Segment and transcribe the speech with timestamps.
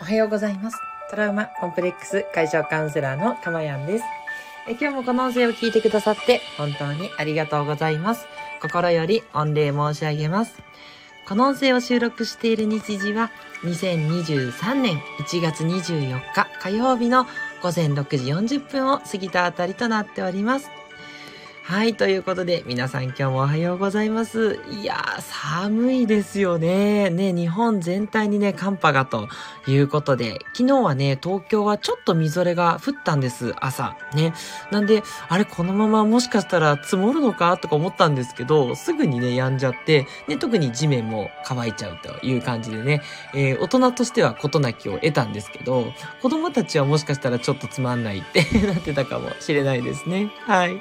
[0.00, 0.78] おはようございます。
[1.10, 4.04] トラウマコンプレックス解消カウンセラーのかまやんです。
[4.68, 8.26] え今日もこの音声を聞いてくださって本当にありがとうございます。
[8.62, 10.54] 心より御礼申し上げます。
[11.26, 13.32] この音声を収録している日時は
[13.64, 17.24] 2023年1月24日火曜日の
[17.60, 18.04] 午前6
[18.46, 20.70] 時40分を過ぎたあたりとなっております。
[21.68, 21.96] はい。
[21.96, 24.58] ということで、皆さん今日もおはようございます。
[24.70, 27.10] いやー、寒いですよね。
[27.10, 29.28] ね、日本全体にね、寒波がと
[29.66, 33.98] いうことで、昨日はね、東京はちょっとみぞれが降ったんです、朝。
[34.14, 34.32] ね。
[34.70, 43.02] なんで、あれ、このままもしかしたら積もるのかとか思ったんですけど、すぐにね、止んじゃって、ね、特に地面も乾いちゃうという感じでね、
[43.34, 45.92] えー、大人としては事なきを得たんですけど、
[46.22, 50.32] 子供たちはもしかしたらちょっとつまんないって なってたかもしれないですね。
[50.46, 50.80] はい。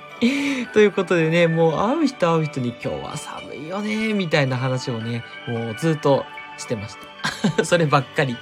[0.77, 6.23] ということでね、もう会う人会う人に今日は寒いよね、みたいな話をね、もうずっと
[6.59, 6.95] してまし
[7.58, 7.66] た。
[7.66, 8.36] そればっかりっ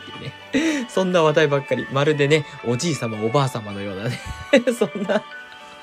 [0.51, 0.85] ていうね。
[0.89, 1.87] そんな話題ばっかり。
[1.93, 4.19] まるでね、おじい様おばあ様のようなね。
[4.77, 5.23] そんな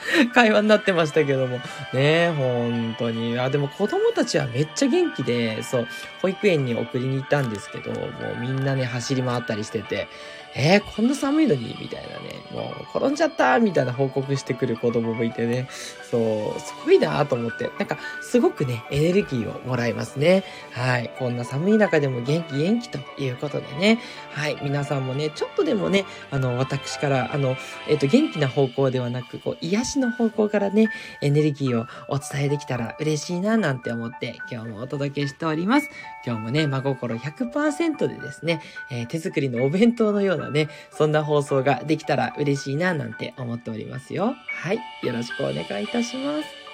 [0.35, 1.61] 会話になってましたけども。
[1.93, 3.39] ね本当に。
[3.39, 5.89] あ、でも子供たちはめっちゃ元気で、そう、
[6.21, 10.09] 保育園に送りに行ったんですけど、もうみんなね、走り回ったりしてて、
[10.55, 11.75] えー、こんな寒いのに？
[11.81, 13.59] みたいなね、もう転んじゃった？
[13.59, 15.67] みたいな報告してくる子供もいてね、
[16.11, 20.45] そう、すごいなと思って、なんかすごくね、エネルギーをもらいますね。
[20.73, 21.11] はい。
[21.19, 23.99] こんな寒い中でも元気元気ということでね、
[24.33, 24.59] はい。
[24.63, 27.57] 皆さんもね、ちょっとでもね、あの、私から、あの、
[27.89, 30.91] えっ、ー、と、元気な方向ではなく、こう、癒しの方向からね、
[31.23, 35.89] エネルギーをお伝えできたら嬉しいななんて思って、今日もお届けしております。
[36.27, 44.35] 今日もね、真心100%でですね、えー、手作りのお弁当のようななね、そんな放送ができたら嬉しいななんて思っておりますよ。
[44.49, 44.79] はい。
[45.03, 46.72] よろしくお願いいたします。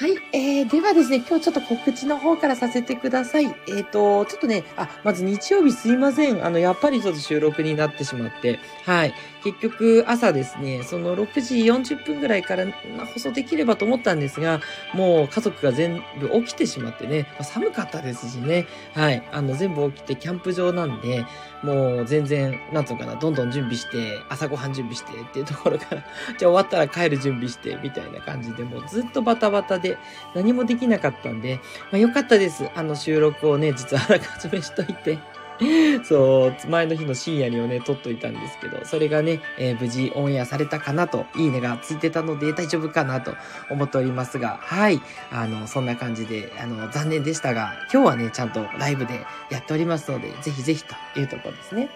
[0.00, 0.16] はい。
[0.32, 3.46] えー、ではですね、今日ちょっと告知の方からさせてください。
[3.46, 6.46] えっ、ー、と、ちょっとね、あ、まず日曜日すいません。
[6.46, 9.14] あの、やっぱりちょっと収録になってしまって、はい。
[9.42, 12.66] 結局、朝ですね、その6時40分ぐらいから
[13.12, 14.60] 放送できればと思ったんですが、
[14.94, 19.22] もう家族が全部起きてしまってね、ま寒かったですしね、はい。
[19.32, 21.24] あの、全部起きてキャンプ場なんで、
[21.62, 26.04] もう全然、なんとかな、どんどん準備して、朝ごはん準備してっていうところから、
[26.38, 29.98] じゃあ終わったら帰る準備して、みたいな感じで、もうずっとバタバタで、で
[30.34, 31.60] 何もできなかったんで、
[31.90, 32.68] まあ、よかったです。
[32.74, 35.18] あの収録をね、実はあらかじめしといて。
[36.04, 43.34] そう、前の日の深夜にをね、撮っといたんですけど、それがね、えー、無事オンエアされたかなと、いいねがついてたので大丈夫かなと
[43.68, 45.00] 思っておりますが、はい。
[45.32, 51.90] あの、そんな感じで、あの、残念でしたが、今日はね、ちゃんとライブでやっておりますので、ぜひぜひというところですね。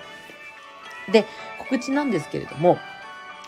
[1.13, 1.25] で、
[1.59, 2.79] 告知なんですけれども、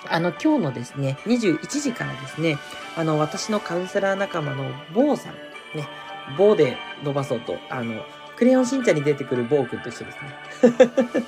[0.09, 2.59] あの、今日のですね、21時からですね、
[2.97, 5.35] あの、私のカウンセラー仲間のボーさん、
[5.77, 5.89] ね、
[6.37, 8.05] ボーで伸ばそうと、あの、
[8.37, 11.25] クレヨンしんちゃんに出てくるボー君と一緒ですね。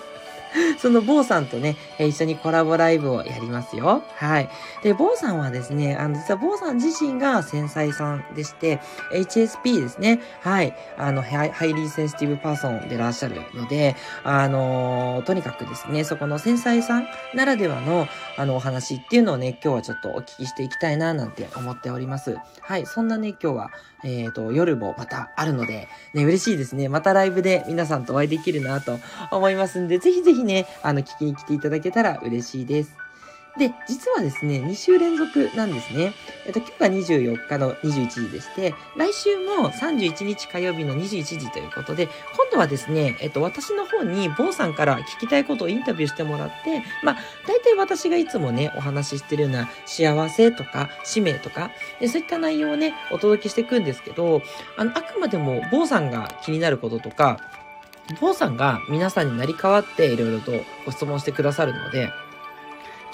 [0.79, 4.03] そのボーさんとね、一緒にコラボライブをやりますよ。
[4.15, 4.49] はい。
[4.83, 8.81] で、ボーさんはですね、あの、実はボーさん自身が繊細さんでして、
[9.13, 10.21] HSP ですね。
[10.41, 10.75] はい。
[10.97, 18.07] あの、 highly sensitive person でいらっしゃるので、あのとにかくですね、そこの繊細さんならではの、
[18.37, 22.37] あの、お話っていうのをね、今日はちょっとお聞きしていきたいな、なんて思っております。
[22.61, 22.87] はい。
[22.87, 23.71] そんなね、今日は、
[24.07, 26.89] えっ、ー、と、夜もまたあるので、ね、嬉しいですね。
[26.89, 28.99] またライブで皆さんとお会いできるなと
[29.33, 33.06] 思いますんで、ぜひぜひね、あの、聞きに来ていただけたら嬉しいです。
[33.59, 36.13] で、実はですね、2週連続なんですね。
[36.45, 42.13] えっと、今日が24日の21時でして、来週も31日火曜日の21時ということで、今
[42.53, 47.17] 度はですね、えっと、私の方に、坊さんから聞きたいことをインタビューしてもらって、まあ、
[47.47, 54.43] 大体私がいつもね、お話ししてるような幸せとか、使命とか、でそういった内容をね、お届けしていくんですけど、
[54.77, 57.41] あの、あくまでも坊さんが気になることとか、
[58.21, 60.53] 坊さんが皆さんになり変わっていろいろと
[60.85, 62.11] ご質問してくださるので、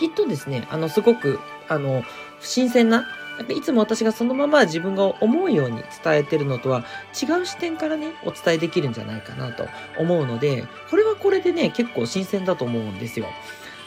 [0.03, 2.03] きっとですね、あの、すごく、あの、
[2.41, 3.07] 新鮮な、
[3.39, 13.27] やっぱいつも私がそのまま自分が思うように伝えてるのとは違う視点からね、お伝えできるんじゃないかなと思うので、これはこれでね、結構新鮮だと思うんですよ。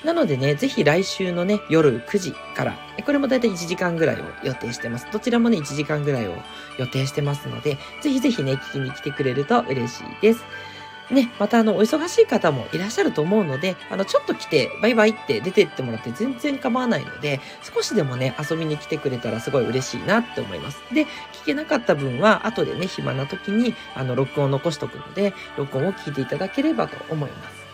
[0.05, 5.07] なのでね、ぜひ来週のね、夜9時から、これもだいたい1時間ぐらいを予定してます。
[5.11, 6.35] どちらもね、1時間ぐらいを
[6.79, 10.45] 予定してますので、ぜひぜひね、聞きに来てくれると嬉しいです。
[11.11, 20.81] ね、またあの、お忙しい方もいらっしゃると思うので、あの、ちょっと来て、バイバイって出てってもらって全然構わないので、少しでもね、遊びに来てくれたらすごい嬉しいなって思います。
[20.93, 27.64] で、聞けなかった分は、後でね、暇な時に、あの、録音を残しとくので、録音を聞いていただければと思います。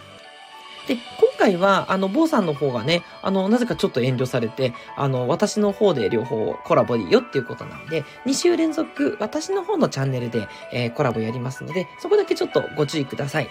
[0.91, 13.47] で、今回は、あの、坊さんの方がね、あの、なぜかちょっと遠慮されて、あの、私の方で両方コラボでいいよっていうことなんで、2週連続、私の方のチャンネルで、えー、コラボやりますので、そこだけちょっとご注意ください。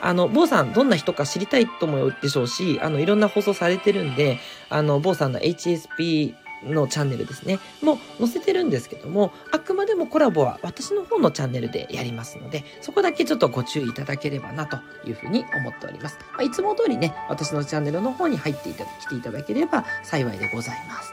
[0.00, 4.38] あの、坊さん、どんな人か知りたいと思うでしょうし、あの、いろんな放送されてるんで、
[4.70, 16.18] あの、坊さんの HSP のチャンネルですね、も載せてるんですけども、あくまでもコラボは私の方のチャンネルでやりますので、そこだけちょっとご注意いただければなというふうに思っております。
[16.32, 21.12] まあ、いつも通りね、私のチャンネルの方に入っていただきていただければ幸いでございます。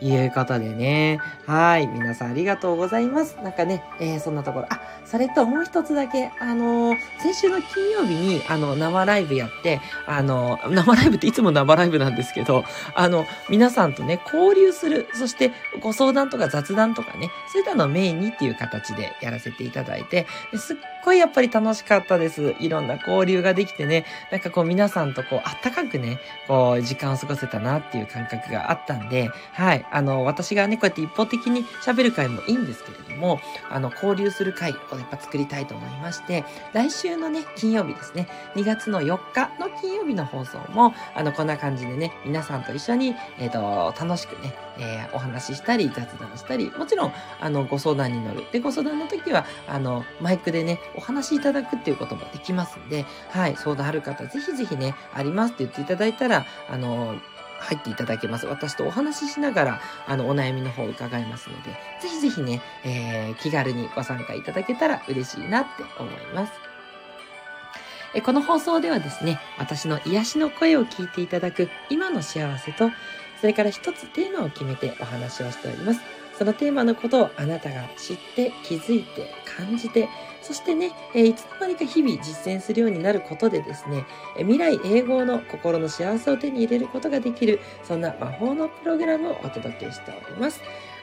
[0.00, 1.20] ということでね。
[1.46, 1.86] はい。
[1.86, 3.36] 皆さんありがとうございます。
[3.42, 4.66] なんかね、えー、そんなところ。
[4.70, 4.80] あ、
[5.10, 12.64] それともう一つだけ、あの、先週の金曜日に、あの、生ライブやって、あの、 生ライブっていつも生ライブなんですけど、
[12.94, 22.54] あの、皆さんとね、交流する、そしてご相談とか雑談とかね、そういったのをメインにっていう形でやらせていただいて、すっごいやっぱり楽しかったです。
[22.60, 48.44] いろんな交流ができてね、なんかこう皆さんとこう、あったかくね、こう、時間を過ごせたなっていう感覚があったんで、はい、あの、私がね、こうやって一方的に喋る回もいいんですけれども、あの、交流する回やっぱ作りたいと思いまして、来週のね、金曜日ですね、2月の4日の金曜日の放送も、あの、こんな感じでね、皆さんと一緒に、えっ、ー、と、楽しくね、えー、お話ししたり、雑談したり、もちろん、あの、ご相談に乗る。
[48.52, 57.14] で、ご相談の時は、あの、マイクでね、お話しいただくっていうこともできますんで、はい、相談ある方、ぜひぜひね、ありますって言っていただいたら、あの、
[57.60, 58.46] 入っていただけます。
[58.46, 61.70] 私とお話ししながら、あの、お悩みの方を伺いますので、
[62.00, 66.52] ぜひぜひね、えー、気軽にご参加いただけたら嬉しいなって思います。
[68.12, 72.90] えこの放送ではですね、私の癒しの声を聞いていただく今の幸せと、
[73.40, 76.00] それから一つテーマを決めてお話をしております。
[76.36, 80.08] そのテーマのことをあなたが知って、気づいて、感じて、
[80.42, 84.04] そしてね、えいつの間にか日々実践するようになることでですね、
[84.36, 90.60] え未来永劫の心の幸せを手に入れることができる、そんな魔法のプログラムをお届けしております。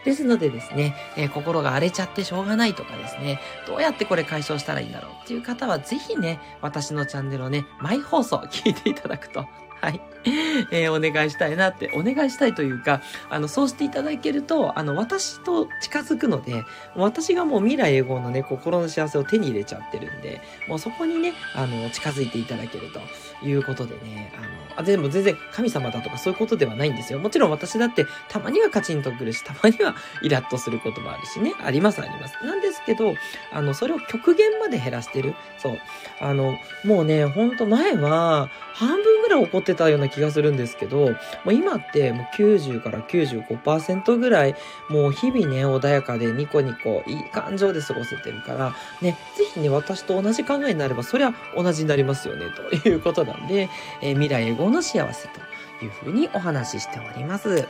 [0.07, 9.45] ですのでですね、えー、心が荒れちゃってしょうがないとかですね、どうやってこれ解消したらいいんだろうっていう方は、ぜひね、私のチャンネルをね、毎放送聞いていただくと、
[9.81, 10.01] はい。
[10.71, 16.63] えー、お願いしたいなって、お願いしたいというか、あの、そうしていただけると、あの、私と近づくので、
[16.95, 24.47] 私がもう未来永劫のね、心の幸せを手に入れちゃってるんで、もうそこにね、あの、近づいていただけるということでね、あの、
[24.77, 27.19] あでも全然神様だとかそういうことではないんですよ。
[27.19, 32.35] もちろん私だってたまにはカチンとくるし、たまにはイラッとすることもあるしね、ありますあります。
[32.45, 33.15] なんですけど、
[33.51, 35.33] あの、それを極限まで減らしてる。
[35.57, 35.77] そう。
[36.19, 41.15] あの、もうね、ほんと前は半分ぐらい怒ってたような気がするんですけど、も
[41.47, 44.55] う今ってもう90から95%ぐらい、
[44.89, 53.69] もう日々ね、穏やかでニコニコ、いい感情で過ごせてるから、ね、ぜひね、私と同じ考えになれば、そりゃ同じになりますよね、ということなんで、
[54.01, 57.67] えー、未来永劫の幸せというふうにお話ししております。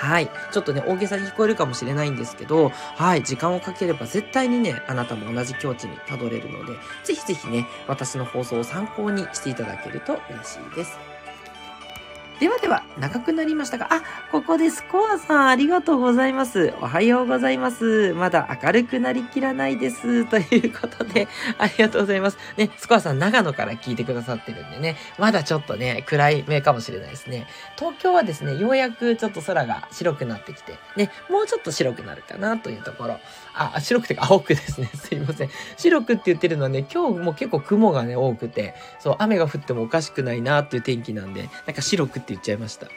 [0.00, 0.30] はい。
[0.50, 3.22] ちょっとね、大げさに聞こえるかもしれないんですけど、はい。
[3.22, 6.72] 時間をかければ絶対にね、あなたも同じ境地にたどれるので、
[7.04, 11.09] ぜひぜひね、私の放送を参考にしていただけると嬉しいです。
[12.40, 14.02] ではでは、長くなりましたが、あ、
[14.32, 16.72] ここでスコアさんありがとうございます。
[16.80, 18.14] おはようございます。
[18.14, 20.24] まだ明るくなりきらないです。
[20.24, 21.28] ということで、
[21.58, 22.38] ありがとうございます。
[22.56, 27.46] ね、スコアさん長野から聞いてくださってるんでね、まだちょっとね、暗い目かもしれないですね。
[27.78, 33.20] 東京はですね、ようやくちょっと空が白くなってきて、ね、もうちょっと白くなるかなというところ。
[33.54, 34.90] あ、白くて青くですね。
[34.94, 35.50] すいません。
[35.76, 42.88] 白くって言ってるのはね、今日も結構雲がね、多くて、そう、雨が降ってもおかしくないなっていう天気なんで、なんか白くって言っちゃいました。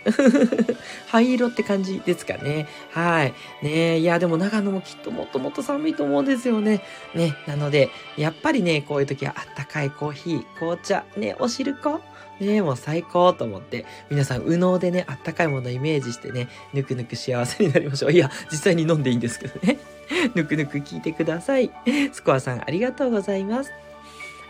[1.08, 2.68] 灰色って感じですかね。
[2.92, 3.34] はい。
[3.62, 6.82] ねいや、でも長野もきっともっともっと寒いと思うんですよね。
[7.14, 12.02] ね、なので、やっぱりね、こういう時はあったかいコーヒー、紅茶、ね、お汁粉、
[12.40, 18.12] ねもう最高と思って、皆さん、右脳でね、あったかいものをイメージしてね、ぬくぬく幸せになりましょう。
[18.12, 19.78] いや、実際に飲んでいいんですけどね。
[20.36, 21.72] ぬくぬく聞いてください。
[22.12, 23.72] スコアさん、ありがとうございます。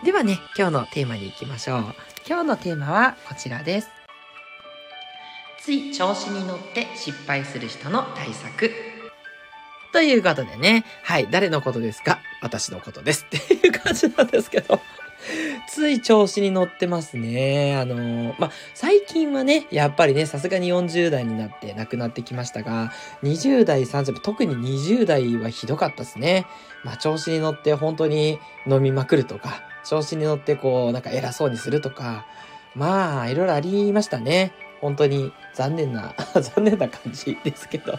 [0.04, 1.96] ではね、今日のテーマに行きましょう。
[2.28, 3.90] 今日のテーマはこちらです。
[5.62, 8.72] つい調子に乗って失敗する人の対策。
[9.94, 12.20] ということでね、はい、誰のことですか？
[12.42, 14.82] 私のことですっていう感じなんですけど。
[15.68, 17.76] つい調子に乗ってますね。
[17.76, 22.92] あのー、まあ、最近はね、やっぱりね、さすがに40代になって亡くなってきましたが、
[23.24, 26.46] 20代、30代、特に20代はひどかったですね。
[26.84, 32.26] まあ、調子に乗って本当に飲みまくるとか、調子に乗ってこう、なんか偉そうにするとか、
[32.76, 34.52] まあ、いろいろありましたね。
[34.84, 37.98] 本当に残念な、 残念な感じですけど。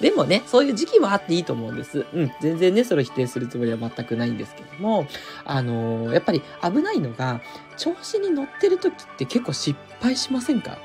[0.00, 2.06] でもね、そういう時期もあっていいと思うんです。
[2.14, 2.32] うん。
[2.40, 5.08] 全然ね、それを否定するつもりは全くないんですけども、
[5.44, 7.40] あのー、やっぱり危ないのが、
[7.76, 10.78] 調子に乗ってる時って結構失敗しませんか？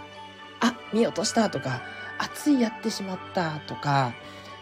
[0.59, 1.81] あ、見落としたとか、
[2.17, 4.13] 熱いやってしまったとか、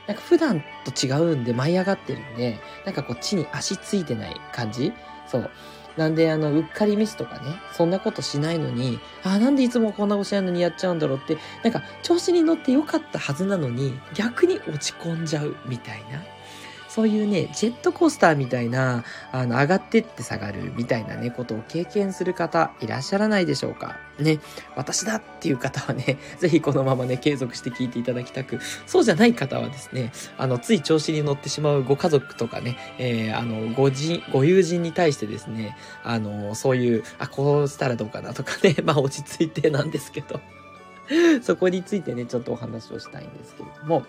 [0.07, 4.91] なんか普段と違うんで舞い上がってるんで、なんかこう地に足ついてない感じ？
[5.25, 5.49] そう。
[5.97, 16.34] なんで、あの、うっかりミスとかね、そんなことしないのに、ああ、なんでいつもこんなことしないのにやっちゃうんだろうって、なんか、調子に乗ってよかったはずなのに、逆に落ち込んじゃうみたいな。
[16.95, 23.97] そういうね、ジェットコースターみたいな、あの、上がってって下がるみたいなね、ことを経験する方、いらっしゃらないでしょうか。
[24.17, 24.39] ね、
[24.77, 40.39] 私だっていう方はね、 ぜひこのままね、継続して聞いていただきたく、そうじゃない方はですね、あの、つい調子に乗ってしまうご家族とかね、えー、あの、ご人、ご友人に対してですね、あの、そういう、あ、こうしたらどうかなとかね、 まあ落ち着いてなんですけど、
[41.43, 44.05] そこについてね、ちょっとお話をしたいんですけれども、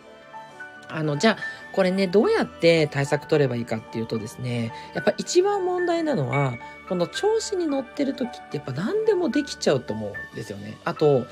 [0.89, 1.37] あの、じゃあ、
[1.73, 6.55] これね、どうやって対策取ればいいかっていうとですね、やっぱ一番問題なのは、
[6.89, 10.77] この調子に乗ってる時ってやっぱ何でもできちゃうと思うんですよね。
[10.85, 11.27] あと、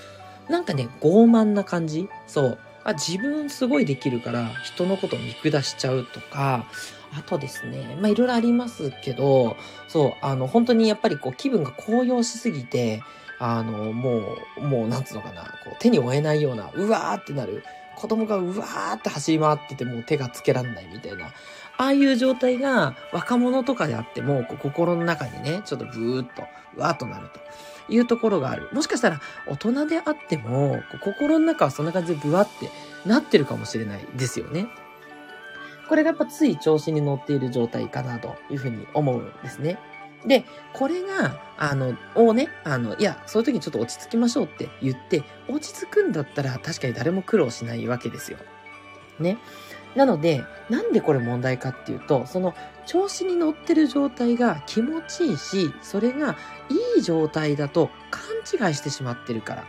[0.48, 2.58] なんかね、傲慢な感じそう。
[2.84, 6.66] あ、自分すごいできるから人のこと見下しちゃうとか、
[7.16, 9.56] あとですね、まあいろいろありますけど、
[9.88, 13.02] そう、あの、本当にやっぱりこう気分が高揚しすぎて、
[13.38, 17.64] あの、もう、もうなんつうのかな、こう手に負えないような、うわーってなる。
[17.96, 21.26] 子供がうわーって走り回っててもう手がつけらんないみたいな。
[21.76, 26.44] ああいう状態が若者とかであっても、心の中にね、ちょっとブーっと、
[26.76, 27.40] うわーっとなると
[27.92, 28.68] いうところがある。
[28.72, 32.70] もしかしたら大人であっても、心の中はそんな感じでブワって
[33.06, 34.66] なってるかもしれないですよね。
[35.88, 39.78] これがやっぱつい調子に乗っている状態かなというふうに思うんですね。
[40.26, 48.38] で、これが、あの、をね、あの、いや、そういう時にちょっと落ち着きましょうって言って、落ち着くんだったら確かに誰も苦労しないわけですよ。
[49.18, 49.38] ね。
[49.94, 52.54] なので、なんでこれ問題かっていうと、その
[52.86, 56.36] 調子に乗ってる状態が気持ちいいし、それが
[56.96, 59.64] いい状態だと勘違いしてしまってるから。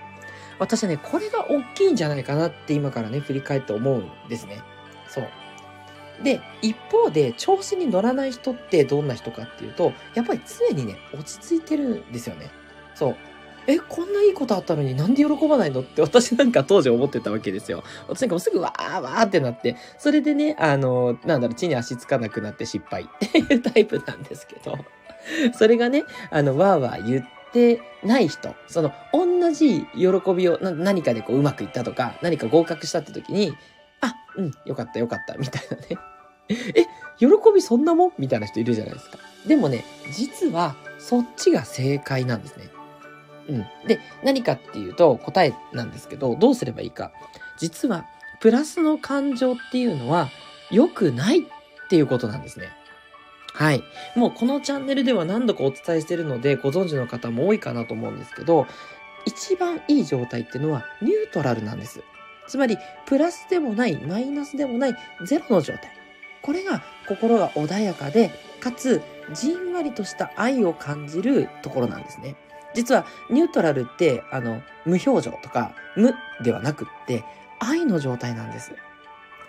[0.57, 4.61] 私はね、これが大きいんじゃないかなって今からね、振り返って思うんですね。
[5.07, 5.27] そう。
[6.23, 12.49] で、一方で調子に乗らない人ってどんな人かっていうと、やっぱり常にね、落ち着いてるんですよね。
[12.93, 13.15] そう。
[13.67, 17.83] え、こんないいことあったのになんで喜ばないのって私なんか当時思ってたわけですよ。
[18.07, 24.77] 私なんかもうすぐわーわーってなって、それでね、あの、なんだろう、地に足つかなくなって失敗っていう タイプなんですけど、
[25.53, 33.55] それがね、あの、わーわー言ってない人、その、同じ喜びを何かでこううまくいったとか、何か合格したって時に、
[34.05, 35.97] あ、うん、よかったよかった、みたいなね。
[36.75, 36.85] え、
[37.17, 38.11] 喜びそんなもん？
[38.17, 39.17] みたいな人いるじゃないですか。
[39.47, 42.69] でもね、実はそっちが正解なんですね。
[43.49, 43.87] うん。
[43.87, 47.11] で、何かっていうと答えなんですけど、どうすればいいか。
[47.57, 48.05] 実は、
[48.39, 50.29] プラスの感情っていうのは
[50.71, 51.43] 良くないっ
[51.89, 52.69] ていうことなんですね。
[53.53, 53.83] はい。
[54.15, 58.67] もうこのチャンネルでは何度かお伝えしてるのでご存知の方も多いかなと思うんですけど、
[59.25, 62.03] 一番いい状態っていうのはニュートラルなんです。
[62.47, 65.91] つまり、プラスでもない、マイナスでもない、ゼロの状態。
[66.41, 69.01] これが心が穏やかで、かつ、
[69.33, 72.35] じんわりとした愛を感じるところなんですね。
[72.73, 77.23] 実は、ニュートラルって、あの、無表情とか、無ではなくって、
[77.59, 78.73] 愛の状態なんです。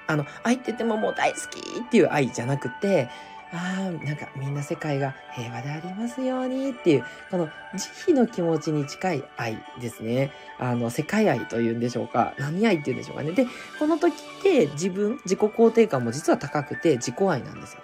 [0.06, 3.08] あの、愛って言ってももう大好きっていう愛じゃなくて、
[3.52, 10.32] ああ、なんかみんな世界が平和でありますようにっていう、この慈悲の気持ちに近い愛ですね。
[10.58, 12.34] あの、世界愛というんでしょうか。
[12.38, 13.32] 何愛っていうんでしょうかね。
[13.32, 13.46] で、
[13.78, 17.82] この時って自分、自己肯定感も実は高くて自己愛なんですよ。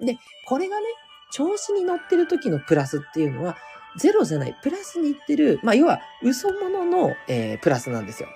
[0.00, 0.86] で、これがね、
[1.30, 3.56] 調子に乗ってる時のプラスっていうのは、
[3.96, 8.28] ゼロじゃない、プラスにいってる、まあ、要は、嘘物の、えー、プラスなんですよ。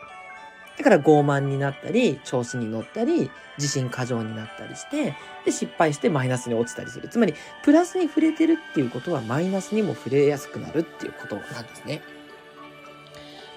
[0.78, 5.14] だから傲慢になったり、調子に乗ったり、自信過剰になったりして、
[5.44, 7.08] で、失敗してマイナスに落ちたりする。
[7.08, 12.02] つまり、プラスに触れてるっていうことは、マイナスにも触れやすくなるっていうことなんですね。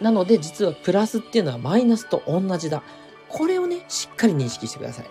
[0.02, 2.84] なので、実はプラスっていうのはマイナスと同じだ。
[3.30, 5.06] これをね、しっかり認識してください。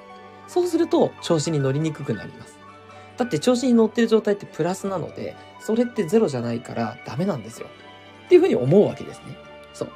[0.47, 2.59] そうすると、調子に乗りにくくなります。
[3.17, 7.69] だって調子に乗ってる状態ってプラスなので、それってゼロじゃないからダメなんですよ。
[8.27, 9.37] っていうふうに思うわけですね。
[9.73, 9.93] そう。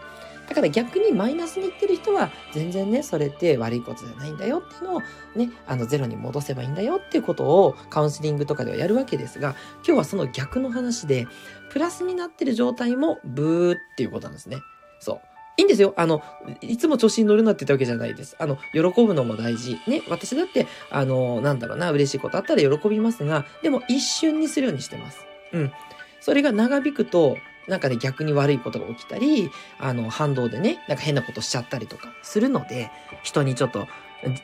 [0.49, 5.01] だから逆にマイナスにいってる人は、全然ね、それって悪いことじゃないんだよっていうのを
[5.37, 9.55] ね、あのゼロに戻せばいいんだよっていうことをカウンセリングとかではやるわけですが、
[9.87, 11.27] 今日はその逆の話で、
[11.71, 14.59] プラスになってる状態もブーっていうことなんですね。
[15.01, 15.21] そう。
[15.59, 15.93] いいんですよ。
[15.97, 16.23] あの、
[16.61, 18.37] いつも調子に乗るなって言ったわけじゃないです。
[18.39, 19.81] あの、喜ぶのも大事。
[19.89, 25.27] ね、私だって、あの、なんだろうな、嬉しいことあったら喜びますが、でも一瞬にするようにしてます。
[25.53, 25.73] うん。
[26.21, 27.37] それが長引くと、
[27.69, 32.91] なんかね、逆に悪いことが起きたり、あの、反動でね、なんか変なことしちゃったりとかするので、
[33.23, 33.87] 人にちょっと、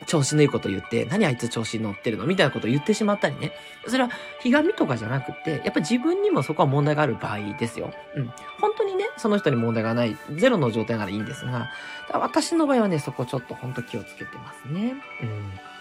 [0.05, 3.51] 調子のいいこと言って、何あいつ調子に乗ってるのみたいなことを言ってしまったりね。
[3.87, 4.09] それは、
[4.41, 7.91] ひがみとかじゃなくて、やっぱ自分にもそこは問題がある場合ですよ。
[8.15, 8.27] うん。
[8.61, 11.69] 本当にね、その人に問題がない、ゼロの状態ならいいんですが、
[12.13, 14.95] 私の場合はね、そこちょっと本当気をつけてますね。
[15.21, 15.74] うん。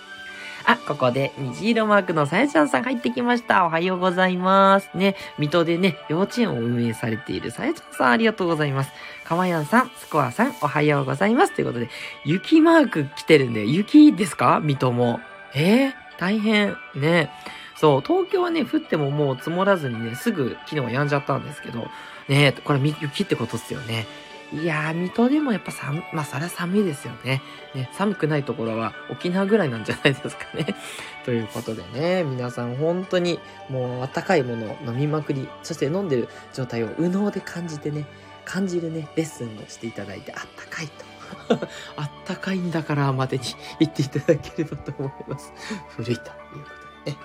[0.67, 3.67] あ、ここで虹色マークのさやちゃんさん入ってきました。
[3.67, 4.91] おはようございます。
[4.95, 8.93] ね、水戸でね、幼稚園を運営されているさやちゃんさんありがとうございます。
[9.25, 11.55] かまやんさん、スコアさん、おはようございます。
[11.55, 11.89] ということで、
[12.25, 14.61] 雪マーク来てるんで、雪ですか？
[14.63, 15.21] 水戸も。
[15.55, 16.77] えー、大変。
[16.95, 17.31] ね。
[17.77, 21.89] そう、東京はね、降ってももう積もらずにね、すぐ昨日は止んじゃったんですけど、
[22.29, 24.07] ねこれ雪ってことっすよね。
[24.55, 27.43] いやー、水戸でもやっぱ寒、まあ、それは寒いですよね。
[27.75, 30.77] ね、寒くないところは沖縄ぐらいなんじゃないですかね。
[31.25, 38.07] ということでね、皆さん本当にもうあったかいものを飲みまくり、そして飲んでる状態を右脳で感じてね、
[38.45, 41.05] 感じるね、レッスンをしていただいて、あったかいと。
[41.97, 43.45] あったかいんだからまでに
[43.81, 45.53] 言っていただければと思います。
[45.97, 46.71] 古いというこ
[47.05, 47.19] とでね。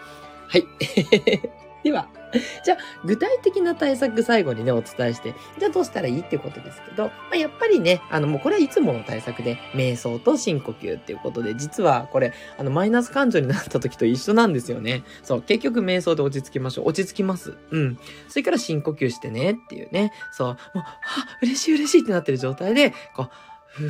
[0.48, 1.69] はい。
[1.84, 2.10] では、
[2.64, 15.04] じゃあ、具体的な対策最後にね、お伝えして、じゃあどうしたらいいってことですけど、まあ、やっぱりね、あの、もうこれはいつもの対策で、瞑想と深呼吸っていうことで、実はこれ、あの、マイナス感情になった時と一緒なんですよね。
[15.24, 16.90] そう、結局瞑想で落ち着きましょう。
[16.90, 17.56] 落ち着きます。
[17.72, 17.98] うん。
[18.28, 20.12] それから深呼吸してねっていうね。
[20.32, 21.00] そう、もう、あ、
[21.42, 23.30] 嬉しい嬉しいってなってる状態で、こう、
[23.72, 23.90] ふー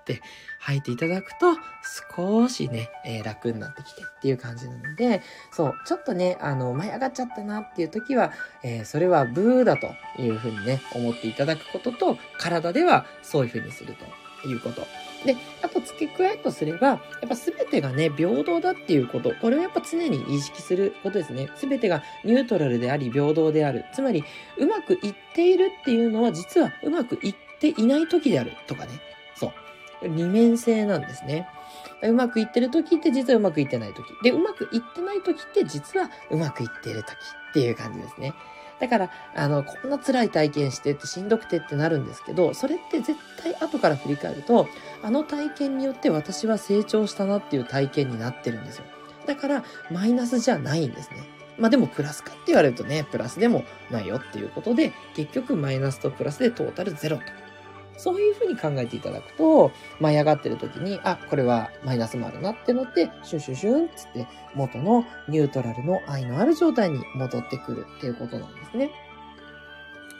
[0.00, 0.22] って、
[0.68, 1.56] 吐いていただくと、
[2.16, 8.32] 少しね、えー、楽になってきてっていう感じなので、そう、ちょっとね、あの、舞い上がっちゃったなっていう時は、
[8.62, 13.94] えー、それはブーだというふうにね、思っていただくことと、体ではそういうふうにする
[14.42, 14.86] ということ。
[15.24, 19.32] で、あと付け加えとすれば、やっぱ全てがね、平等だっていうこと。
[19.40, 21.48] これをやっぱ常に意識することですね。
[21.56, 23.86] 全てがニュートラルであり、平等である。
[23.94, 24.22] つまり、
[24.58, 29.07] うまくいっているっていうのは、実はうまくいっていない時であるとかね。
[30.02, 31.48] 二面性なんですね。
[32.02, 34.04] うまくいってる時って実はうまくいってない時。
[34.22, 38.34] で、うまくいってない時って実はうまくいってる時っていう感じですね。
[38.78, 44.68] だから、あの、こんな辛い体験してってしんどくてってなるんですけど、それって絶対後から振り返ると、
[45.02, 48.84] あの体験によって私は成長したなっていう体験になってるんですよ。
[49.26, 51.16] だから、マイナスじゃないんですね。
[51.58, 57.24] まあでもプラスかって言われるとね、プラスでもないよっていうことで、結局マイナスとプラスでトータルゼロと
[57.98, 68.90] そういうふうに考えていただくと、舞い上がってる時に、あ、これはマイナスもあるなってのって、シュシュシュンつって元のニュートラルの愛のある状態に戻ってくるっていうことなんですね。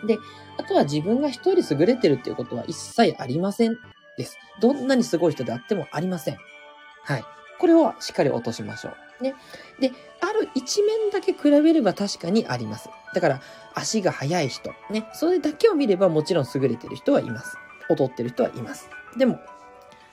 [0.07, 0.19] で、
[0.59, 3.79] あとは自分が一人優れてるっていうことは一切ありません
[4.17, 4.37] です。
[4.61, 6.39] どんなにすごい人であってもありません。
[7.05, 7.25] はい。
[7.59, 9.23] これをしっかり落としましょう。
[9.23, 9.35] ね。
[9.81, 12.89] で、ある一面だけ比べれば確かにあります。
[13.15, 13.41] だから、
[13.75, 15.09] 足が速い人、ね。
[15.15, 17.57] それだけを見ればもちろん優れてる人はいます。
[17.89, 18.89] 劣ってる人はいます。
[19.17, 19.41] でも、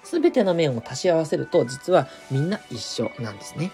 [0.04, 3.72] すべての面を足し合わせると、実はみんな一緒なんですね。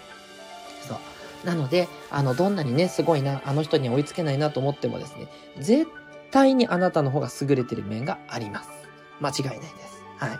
[0.88, 0.98] そう。
[1.46, 5.28] なので、あの、どんなにね、すごいな、あの人に追いつけないなと思ってもですね、
[5.60, 5.88] 絶
[6.32, 8.70] 対にあなたの方が優れてる面があります。
[9.20, 10.04] 間違いないです。
[10.18, 10.40] はい。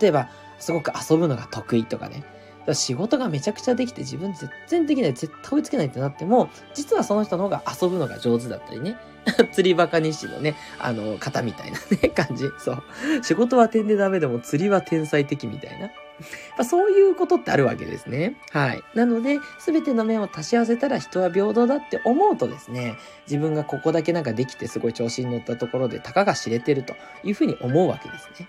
[0.00, 2.24] 例えば、すごく遊ぶのが得意とかね。
[2.72, 8.96] 仕事がめちゃくちゃできて自分全然できない、絶対追いつけないってなっても、実はその人の方が遊ぶのが上手だったりね。
[9.52, 12.50] 釣りバカ日誌のね、あの、方みたいなね、 感じ。
[12.58, 12.82] そう。
[13.22, 15.90] 仕事は点でダメでも釣りは天才的みたいな。
[16.58, 18.36] まそういうことってあるわけですね。
[18.50, 18.82] はい。
[18.94, 22.96] なので、すべての面を足し合わせたら人は平等だって思うとですね、
[23.26, 26.94] 自分がここだけなんかできてすごい調子に乗ったところで、たかが知れてると
[27.24, 28.48] いうふうに思うわけですね。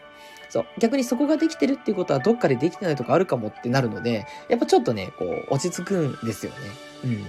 [0.54, 0.66] そう。
[0.78, 6.58] 逆にそこができてるっていうことはどっかでできてないとかあるかもってなるので、やっぱちょっとね、こう、落ち着くんですよね。
[7.06, 7.26] うん。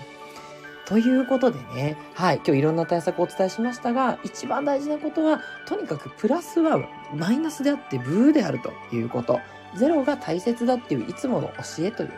[0.85, 9.41] ということでね、はい、今日いろんな対策をお伝えしましたが、一番大事なことは、とにかくプラスはマイナスであってブーであるということ。
[9.75, 12.15] ゼロが大切だっていういつもの教えというこ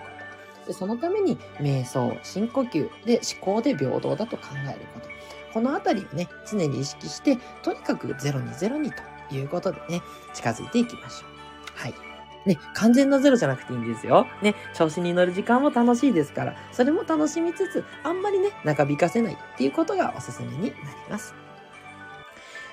[0.64, 0.66] と。
[0.66, 5.09] でそのために瞑想、深呼吸で思考で平等だと考えること。
[5.55, 9.01] このあたりをね、常に意識して、とにかくゼロにゼロにと
[9.35, 10.03] いうことでね、
[10.35, 11.31] 近づいていきましょう。
[11.75, 11.95] はい。
[12.47, 14.27] ね、完全なゼロじゃなくていいんですよ。
[14.41, 20.75] ね、調子に乗る時間も楽しいですから、それも楽しみつつ、あんまりね、長引かせないっていうことがおすすめになり
[21.11, 21.35] ます。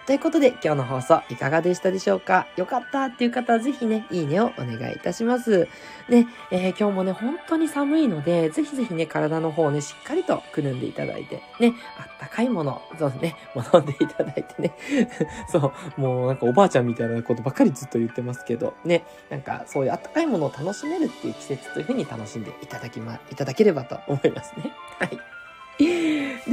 [0.06, 2.46] ということで、今日の放送いかがでしたでしょうか？
[2.58, 5.70] よかったっていう方はぜひね、いいねをお願いいたします。
[6.10, 14.74] ね、えー、今日もね、本当に寒いので、ぜひぜひね、体の方をね、しっかりとくるんでいただいて、ね、あったかいもの、そうね、も飲んでいただいてね。
[15.48, 24.74] そう、もうなんかおばあちゃんみたいなことばっかりずっと言ってますけど、ね、なんかそういうあったかいものを楽しめるっていう季節というふうに楽しんでいただきま、いただければと思いますね。
[25.00, 25.43] はい。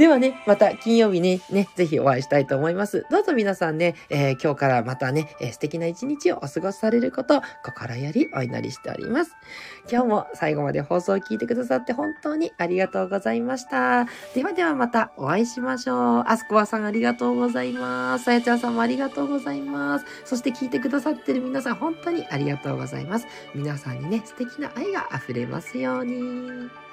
[0.01, 3.05] ではね、また金曜日ね、ね、ぜひお会いしたいと思います。
[3.11, 9.35] どうぞ皆さんね、えー、今日からまたね、えー、素敵な一日をお過ごしされること、心よりお祈りしております。
[9.91, 14.07] 今日も最後まで放送を聞いてくださって本当にありがとうございました。
[14.33, 16.23] ではではまたお会いしましょう。
[16.25, 18.25] アスコアさんありがとうございます。
[18.25, 20.05] さやちゃんさんもありがとうございます。
[20.25, 23.27] そして聞いてくださってる皆さん本当にありがとうございます。
[23.53, 26.90] 皆さんにね、素敵な愛が溢れますように。